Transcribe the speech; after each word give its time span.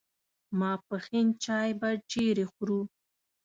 ماپښین 0.59 1.27
چای 1.43 1.69
به 1.79 1.89
چیرې 2.11 2.45
خورو. 2.53 2.81